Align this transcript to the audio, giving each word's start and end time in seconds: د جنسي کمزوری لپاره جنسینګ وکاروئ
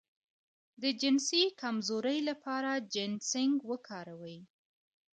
د 0.81 0.83
جنسي 1.01 1.43
کمزوری 1.61 2.19
لپاره 2.29 2.71
جنسینګ 2.93 3.55
وکاروئ 3.69 4.37